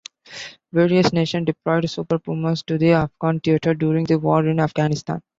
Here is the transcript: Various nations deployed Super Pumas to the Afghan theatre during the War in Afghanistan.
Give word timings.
Various 0.73 1.13
nations 1.13 1.45
deployed 1.45 1.87
Super 1.87 2.17
Pumas 2.17 2.63
to 2.63 2.79
the 2.79 2.93
Afghan 2.93 3.39
theatre 3.39 3.75
during 3.75 4.03
the 4.05 4.17
War 4.17 4.43
in 4.47 4.59
Afghanistan. 4.59 5.21